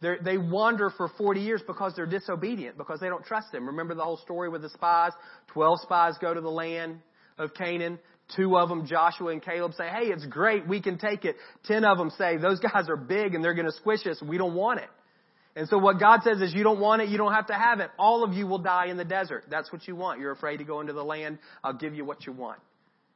[0.06, 3.65] they're, they wander for 40 years because they're disobedient, because they don't trust Him.
[3.65, 5.13] Remember the whole story with the spies?
[5.48, 7.00] Twelve spies go to the land
[7.39, 7.98] of Canaan.
[8.36, 11.36] Two of them, Joshua and Caleb, say, hey, it's great, we can take it.
[11.65, 14.38] Ten of them say, those guys are big and they're going to squish us, we
[14.38, 14.89] don't want it.
[15.56, 17.80] And so what God says is you don't want it, you don't have to have
[17.80, 17.89] it.
[17.98, 19.46] All of you will die in the desert.
[19.50, 20.20] That's what you want.
[20.20, 22.60] You're afraid to go into the land, I'll give you what you want.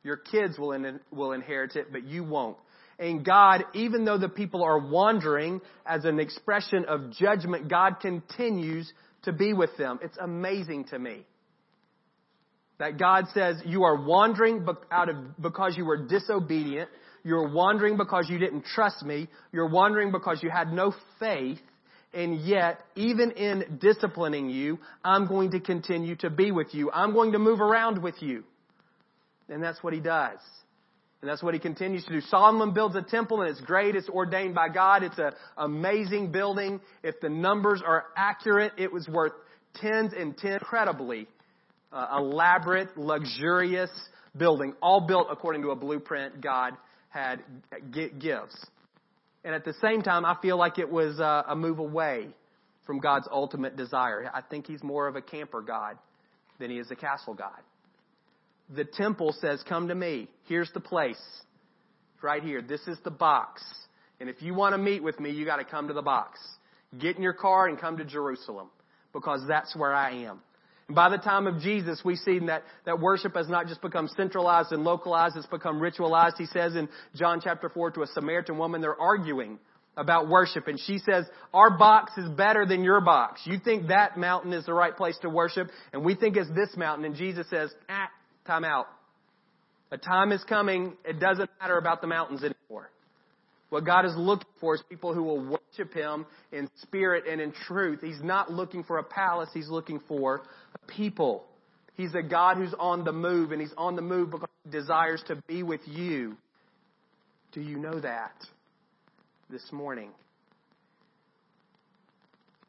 [0.04, 2.58] Your kids will, in, will inherit it, but you won't.
[3.00, 8.92] And God, even though the people are wandering as an expression of judgment, God continues
[9.24, 10.00] to be with them.
[10.04, 11.26] It's amazing to me.
[12.78, 16.90] That God says you are wandering out of, because you were disobedient.
[17.24, 19.28] You're wandering because you didn't trust me.
[19.52, 21.60] You're wandering because you had no faith.
[22.14, 26.90] And yet, even in disciplining you, I'm going to continue to be with you.
[26.92, 28.44] I'm going to move around with you.
[29.48, 30.40] And that's what he does.
[31.22, 32.22] And that's what he continues to do.
[32.22, 33.96] Solomon builds a temple and it's great.
[33.96, 35.04] It's ordained by God.
[35.04, 36.80] It's an amazing building.
[37.04, 39.34] If the numbers are accurate, it was worth
[39.76, 41.28] tens and tens, incredibly
[41.92, 43.90] uh, elaborate, luxurious
[44.38, 46.74] building, all built according to a blueprint God
[47.10, 47.44] had
[47.92, 48.56] gives.
[49.44, 52.28] And at the same time, I feel like it was uh, a move away
[52.86, 54.30] from God's ultimate desire.
[54.34, 55.98] I think He's more of a camper God
[56.60, 57.60] than He is a castle God.
[58.76, 60.28] The temple says, "Come to me.
[60.46, 61.22] Here's the place,
[62.22, 62.62] right here.
[62.62, 63.64] This is the box.
[64.20, 66.40] And if you want to meet with me, you got to come to the box.
[66.98, 68.70] Get in your car and come to Jerusalem
[69.14, 70.42] because that's where I am."
[70.88, 74.08] And By the time of Jesus, we see that, that worship has not just become
[74.18, 76.38] centralized and localized, it's become ritualized.
[76.38, 79.60] He says in John chapter 4 to a Samaritan woman, they're arguing
[79.96, 80.68] about worship.
[80.68, 83.42] And she says, our box is better than your box.
[83.46, 86.76] You think that mountain is the right place to worship, and we think it's this
[86.76, 87.06] mountain.
[87.06, 88.10] And Jesus says, ah,
[88.50, 88.88] time out.
[89.92, 92.90] A time is coming, it doesn't matter about the mountains anymore.
[93.70, 97.54] What God is looking for is people who will worship Him in spirit and in
[97.68, 98.00] truth.
[98.02, 100.42] He's not looking for a palace, He's looking for
[100.74, 101.46] a people.
[101.96, 105.24] He's a God who's on the move, and He's on the move because He desires
[105.28, 106.38] to be with you.
[107.52, 108.36] Do you know that
[109.50, 110.10] this morning?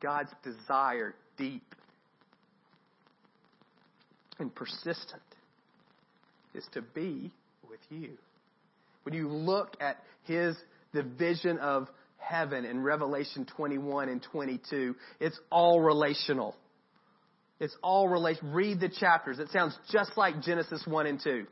[0.00, 1.62] God's desire, deep
[4.40, 5.22] and persistent,
[6.54, 7.32] is to be
[7.68, 8.10] with you.
[9.04, 10.56] When you look at His
[10.92, 11.88] the vision of
[12.20, 14.94] heaven in Revelation 21 and 22.
[15.18, 16.56] It's all relational.
[17.58, 18.52] It's all relation.
[18.52, 19.38] Read the chapters.
[19.38, 21.46] It sounds just like Genesis 1 and 2,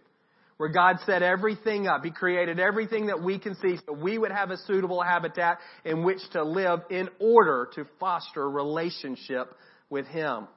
[0.56, 2.04] where God set everything up.
[2.04, 6.04] He created everything that we can see so we would have a suitable habitat in
[6.04, 9.54] which to live in order to foster relationship
[9.90, 10.48] with Him.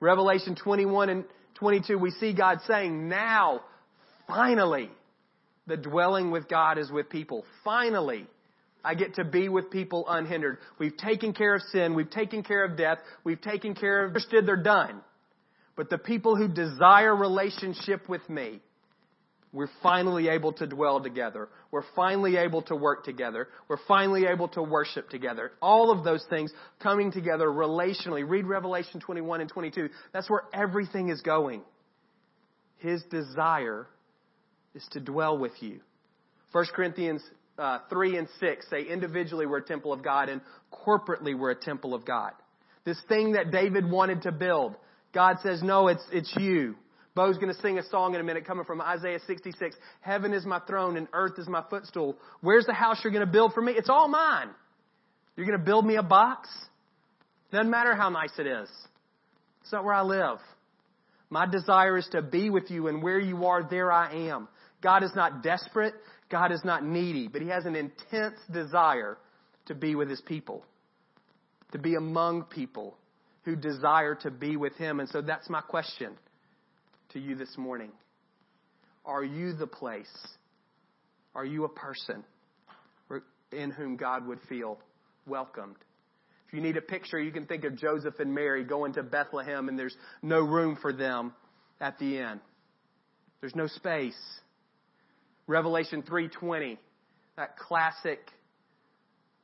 [0.00, 3.60] Revelation 21 and 22, we see God saying, now,
[4.26, 4.90] finally,
[5.66, 7.44] the dwelling with God is with people.
[7.64, 8.26] Finally,
[8.84, 10.58] I get to be with people unhindered.
[10.78, 11.94] We've taken care of sin.
[11.94, 12.98] We've taken care of death.
[13.24, 15.00] We've taken care of, understood they're done.
[15.76, 18.60] But the people who desire relationship with me,
[19.52, 21.48] we're finally able to dwell together.
[21.70, 23.48] We're finally able to work together.
[23.68, 25.52] We're finally able to worship together.
[25.60, 26.50] All of those things
[26.82, 28.26] coming together relationally.
[28.26, 29.90] Read Revelation 21 and 22.
[30.12, 31.62] That's where everything is going.
[32.78, 33.86] His desire
[34.74, 35.80] is to dwell with you.
[36.52, 37.22] 1 Corinthians
[37.58, 40.40] uh, 3 and 6 say individually we're a temple of God and
[40.72, 42.32] corporately we're a temple of God.
[42.84, 44.76] This thing that David wanted to build,
[45.14, 46.74] God says, no, it's, it's you.
[47.14, 49.76] Bo's going to sing a song in a minute coming from Isaiah 66.
[50.00, 52.16] Heaven is my throne and earth is my footstool.
[52.40, 53.72] Where's the house you're going to build for me?
[53.72, 54.48] It's all mine.
[55.36, 56.48] You're going to build me a box?
[57.50, 58.68] Doesn't matter how nice it is.
[59.60, 60.38] It's not where I live.
[61.28, 64.48] My desire is to be with you and where you are, there I am.
[64.82, 65.94] God is not desperate.
[66.30, 69.18] God is not needy, but He has an intense desire
[69.66, 70.64] to be with His people,
[71.72, 72.96] to be among people
[73.44, 74.98] who desire to be with Him.
[74.98, 76.16] And so that's my question
[77.12, 77.90] to you this morning.
[79.04, 80.06] Are you the place?
[81.34, 82.24] Are you a person
[83.52, 84.78] in whom God would feel
[85.26, 85.76] welcomed?
[86.46, 89.68] If you need a picture, you can think of Joseph and Mary going to Bethlehem
[89.68, 91.32] and there's no room for them
[91.80, 92.40] at the inn.
[93.40, 94.18] There's no space.
[95.46, 96.78] Revelation 3:20,
[97.36, 98.20] that classic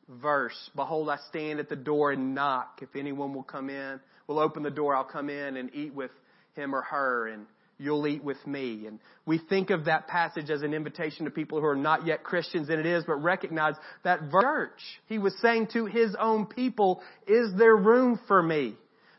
[0.08, 2.78] verse, behold I stand at the door and knock.
[2.80, 6.12] If anyone will come in, will open the door, I'll come in and eat with
[6.54, 7.46] him or her and
[7.78, 8.86] you'll eat with me.
[8.86, 12.24] And we think of that passage as an invitation to people who are not yet
[12.24, 17.00] Christians, and it is, but recognize that church, he was saying to his own people,
[17.26, 18.74] is there room for me?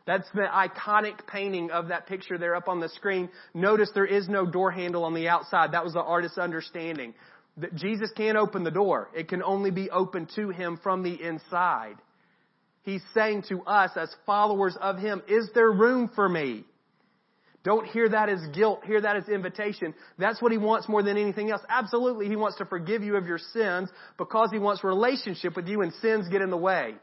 [0.06, 3.28] That's the iconic painting of that picture there up on the screen.
[3.54, 5.72] Notice there is no door handle on the outside.
[5.72, 7.14] That was the artist's understanding.
[7.58, 9.08] That Jesus can't open the door.
[9.14, 11.96] It can only be opened to him from the inside.
[12.82, 16.64] He's saying to us as followers of him, is there room for me?
[17.62, 18.80] Don't hear that as guilt.
[18.84, 19.94] Hear that as invitation.
[20.18, 21.60] That's what he wants more than anything else.
[21.68, 25.82] Absolutely, he wants to forgive you of your sins because he wants relationship with you
[25.82, 26.94] and sins get in the way.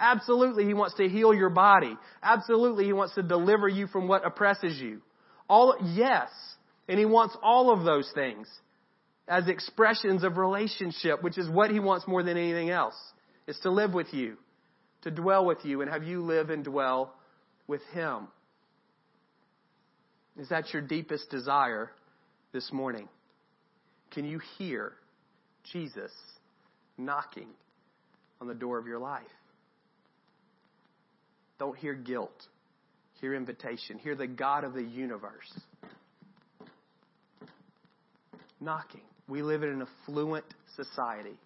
[0.00, 1.96] Absolutely, He wants to heal your body.
[2.22, 5.00] Absolutely, He wants to deliver you from what oppresses you.
[5.48, 6.28] All, yes.
[6.88, 8.46] And He wants all of those things.
[9.26, 12.94] as expressions of relationship, which is what He wants more than anything else,
[13.46, 14.36] is to live with you,
[15.02, 17.14] to dwell with you, and have you live and dwell
[17.66, 18.28] with Him.
[20.38, 21.90] Is that your deepest desire
[22.52, 23.08] this morning?
[24.12, 24.92] Can you hear
[25.72, 26.12] Jesus
[26.96, 27.48] knocking
[28.40, 29.22] on the door of your life?
[31.58, 32.46] Don't hear guilt.
[33.20, 33.98] Hear invitation.
[33.98, 35.52] Hear the God of the universe
[38.60, 39.02] knocking.
[39.28, 40.44] We live in an affluent
[40.76, 41.36] society.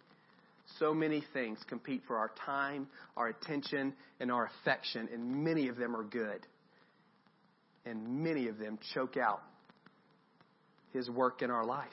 [0.79, 5.77] So many things compete for our time, our attention, and our affection, and many of
[5.77, 6.47] them are good.
[7.85, 9.43] And many of them choke out
[10.93, 11.89] His work in our life.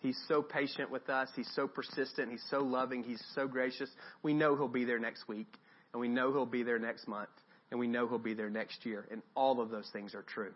[0.00, 1.28] He's so patient with us.
[1.34, 2.30] He's so persistent.
[2.30, 3.02] He's so loving.
[3.02, 3.90] He's so gracious.
[4.22, 5.48] We know He'll be there next week,
[5.92, 7.30] and we know He'll be there next month,
[7.70, 9.06] and we know He'll be there next year.
[9.10, 10.52] And all of those things are true.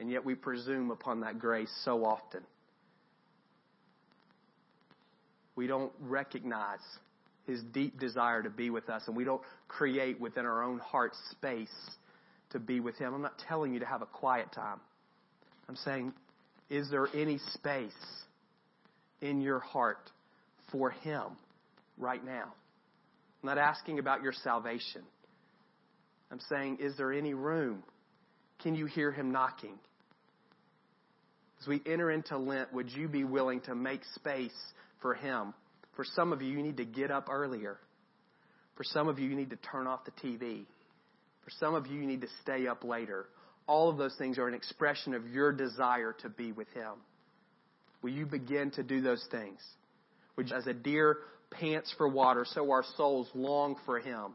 [0.00, 2.40] And yet we presume upon that grace so often.
[5.54, 6.80] We don't recognize
[7.46, 11.12] his deep desire to be with us, and we don't create within our own heart
[11.30, 11.68] space
[12.56, 13.14] to be with him.
[13.14, 14.80] I'm not telling you to have a quiet time.
[15.68, 16.12] I'm saying,
[16.70, 17.92] is there any space
[19.20, 20.10] in your heart
[20.72, 21.24] for him
[21.98, 22.54] right now?
[23.42, 25.02] I'm not asking about your salvation.
[26.30, 27.82] I'm saying, is there any room?
[28.62, 29.78] Can you hear him knocking?
[31.60, 34.56] As we enter into Lent, would you be willing to make space
[35.00, 35.54] for Him?
[35.94, 37.78] For some of you, you need to get up earlier.
[38.76, 40.66] For some of you, you need to turn off the TV.
[41.46, 43.26] For some of you, you need to stay up later.
[43.68, 46.94] All of those things are an expression of your desire to be with Him.
[48.02, 49.60] Will you begin to do those things?
[50.34, 51.18] Which, as a deer
[51.52, 54.32] pants for water, so our souls long for Him.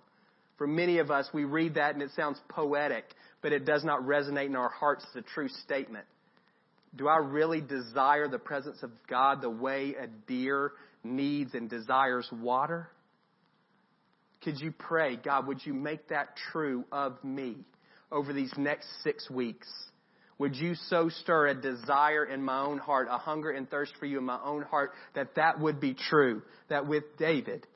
[0.58, 3.04] For many of us, we read that and it sounds poetic,
[3.42, 6.06] but it does not resonate in our hearts as a true statement.
[6.96, 10.72] Do I really desire the presence of God the way a deer
[11.04, 12.88] needs and desires water?
[14.44, 17.58] Could you pray, God, would you make that true of me
[18.12, 19.68] over these next six weeks?
[20.40, 24.08] Would you so stir a desire in my own heart, a hunger and thirst for
[24.08, 26.42] you in my own heart, that that would be true?
[26.70, 27.68] That with David,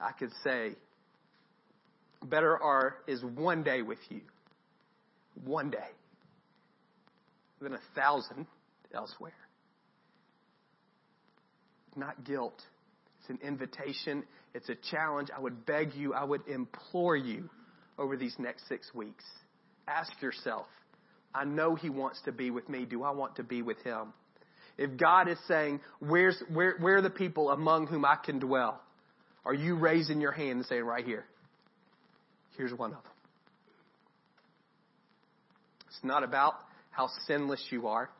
[0.00, 0.72] I could say,
[2.24, 4.22] better are is one day with you.
[5.44, 5.78] One day
[7.60, 8.46] than a thousand
[8.92, 9.32] elsewhere.
[11.94, 12.60] Not guilt.
[13.20, 14.24] It's an invitation.
[14.54, 15.28] It's a challenge.
[15.34, 17.48] I would beg you, I would implore you
[17.98, 19.24] over these next six weeks.
[19.88, 20.66] Ask yourself,
[21.34, 22.84] I know He wants to be with me.
[22.84, 24.12] Do I want to be with Him?
[24.78, 28.80] If God is saying, Where's, where, where are the people among whom I can dwell?
[29.44, 31.24] Are you raising your hand and saying, Right here?
[32.56, 33.12] Here's one of them.
[35.88, 36.54] It's not about
[36.90, 38.10] how sinless you are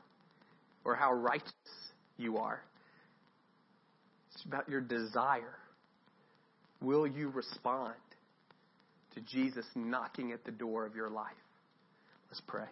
[0.84, 1.52] or how righteous
[2.16, 2.62] you are.
[4.34, 5.54] It's about your desire.
[6.82, 7.94] Will you respond
[9.14, 11.30] to Jesus knocking at the door of your life?
[12.28, 12.64] Let's pray.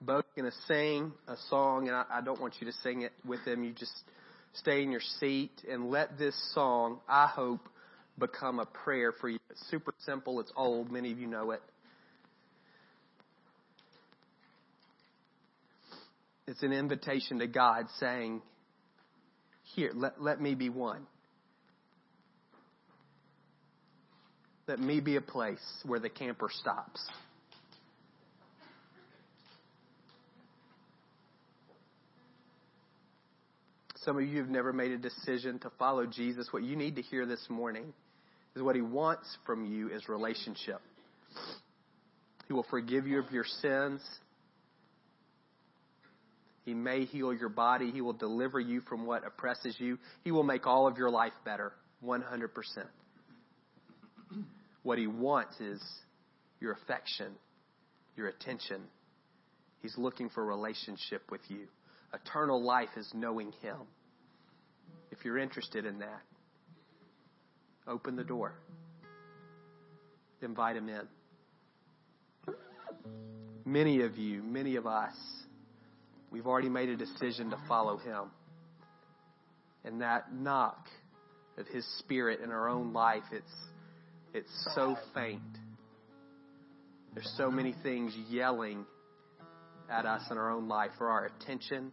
[0.00, 3.12] Both going to sing a song, and I, I don't want you to sing it
[3.26, 3.64] with them.
[3.64, 3.92] You just
[4.52, 7.68] stay in your seat and let this song, I hope,
[8.18, 9.38] become a prayer for you.
[9.50, 10.38] It's super simple.
[10.40, 10.92] It's old.
[10.92, 11.60] Many of you know it.
[16.46, 18.40] It's an invitation to God saying,
[19.74, 21.06] Here, let, let me be one.
[24.68, 27.04] Let me be a place where the camper stops.
[34.06, 36.48] Some of you have never made a decision to follow Jesus.
[36.52, 37.92] What you need to hear this morning
[38.54, 40.80] is what he wants from you is relationship.
[42.46, 44.00] He will forgive you of your sins.
[46.66, 47.92] He may heal your body.
[47.92, 49.98] He will deliver you from what oppresses you.
[50.24, 51.72] He will make all of your life better,
[52.04, 52.50] 100%.
[54.82, 55.80] What he wants is
[56.60, 57.32] your affection,
[58.16, 58.82] your attention.
[59.80, 61.68] He's looking for a relationship with you.
[62.12, 63.76] Eternal life is knowing him.
[65.12, 66.22] If you're interested in that,
[67.86, 68.54] open the door.
[70.42, 72.54] Invite him in.
[73.64, 75.14] Many of you, many of us,
[76.36, 78.30] we've already made a decision to follow him.
[79.84, 80.86] And that knock
[81.56, 83.52] of his spirit in our own life, it's
[84.34, 85.40] it's so faint.
[87.14, 88.84] There's so many things yelling
[89.90, 91.90] at us in our own life for our attention,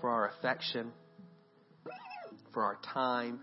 [0.00, 0.92] for our affection
[2.54, 3.40] for our time,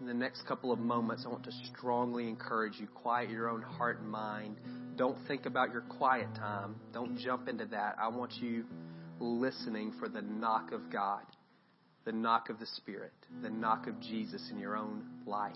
[0.00, 3.62] In the next couple of moments, I want to strongly encourage you quiet your own
[3.62, 4.56] heart and mind.
[4.98, 6.74] Don't think about your quiet time.
[6.92, 7.94] Don't jump into that.
[8.02, 8.64] I want you
[9.20, 11.22] listening for the knock of God,
[12.04, 15.54] the knock of the Spirit, the knock of Jesus in your own life.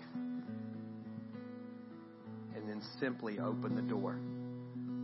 [2.55, 4.13] And then simply open the door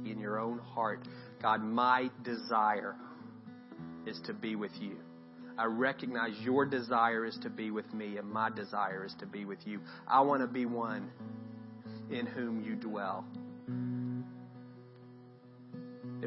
[0.09, 1.05] in your own heart.
[1.41, 2.95] God, my desire
[4.05, 4.95] is to be with you.
[5.57, 9.43] I recognize your desire is to be with me, and my desire is to be
[9.43, 9.81] with you.
[10.07, 11.11] I want to be one
[12.09, 13.25] in whom you dwell.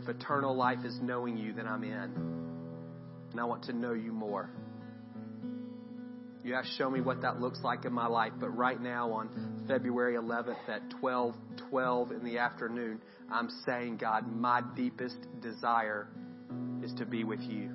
[0.03, 1.93] If eternal life is knowing you, then I'm in.
[3.31, 4.51] And I want to know you more.
[6.45, 9.13] You have to show me what that looks like in my life, but right now
[9.13, 11.37] on February 11th at 12
[11.71, 13.01] 12 in the afternoon,
[13.31, 16.09] I'm saying, God, my deepest desire
[16.83, 17.71] is to be with you.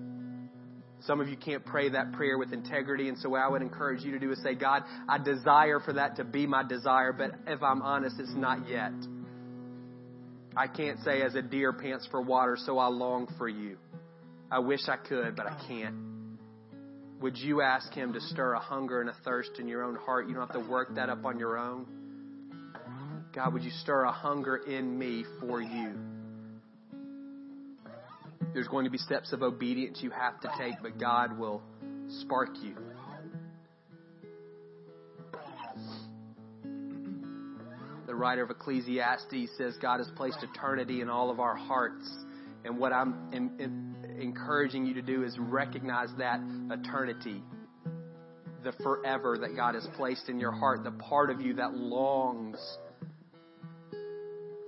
[1.02, 4.04] Some of you can't pray that prayer with integrity, and so what I would encourage
[4.04, 7.32] you to do is say, God, I desire for that to be my desire, but
[7.48, 8.92] if I'm honest, it's not yet.
[10.58, 13.78] I can't say as a deer pants for water, so I long for you.
[14.50, 15.96] I wish I could, but I can't.
[17.22, 20.28] Would you ask Him to stir a hunger and a thirst in your own heart?
[20.28, 21.86] You don't have to work that up on your own.
[23.36, 25.94] God, would you stir a hunger in me for you?
[28.54, 31.62] There's going to be steps of obedience you have to take, but God will
[32.22, 32.76] spark you.
[38.18, 42.10] Writer of Ecclesiastes says God has placed eternity in all of our hearts.
[42.66, 46.40] And what I'm in, in, encouraging you to do is recognize that
[46.72, 47.42] eternity,
[48.64, 52.58] the forever that God has placed in your heart, the part of you that longs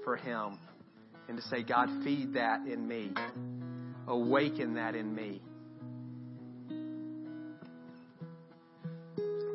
[0.04, 0.60] for Him.
[1.28, 3.12] And to say, God, feed that in me,
[4.08, 5.42] awaken that in me.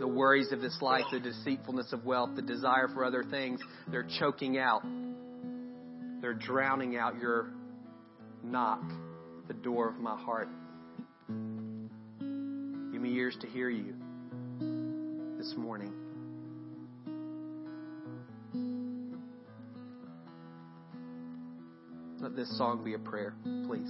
[0.05, 3.59] The worries of this life, the deceitfulness of wealth, the desire for other things,
[3.91, 4.83] they're choking out.
[6.21, 7.55] They're drowning out your
[8.43, 10.51] knock at the door of my heart.
[12.19, 13.95] Give me ears to hear you
[15.39, 15.95] this morning.
[22.21, 23.33] Let this song be a prayer,
[23.67, 23.89] please.